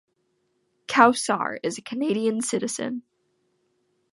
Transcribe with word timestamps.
Kowsar 0.87 1.59
is 1.61 1.77
a 1.77 1.81
Canadian 1.83 2.41
Citizen. 2.41 3.03